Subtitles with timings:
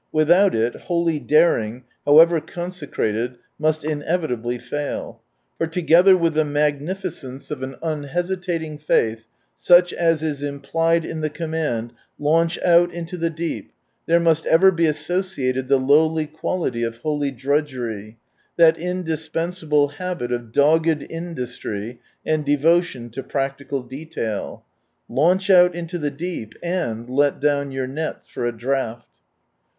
[0.11, 5.21] Without it holy daring, however conse crated, must inevitably fail.
[5.59, 9.25] For together with the magnificence of an unhesitating faith,
[9.55, 11.93] such as is implied in the command,"
[12.29, 13.69] Launch out into the deep,"
[14.07, 18.17] there must ever be associated Ihe lowly quality of holy drudgery—
[18.57, 24.63] that indispensable habit of dogged industry and devotion to practical detail;"
[25.07, 29.05] Launch out into the deep, and let down your nets for a draught."